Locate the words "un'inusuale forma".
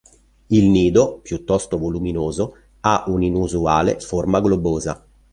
3.05-4.41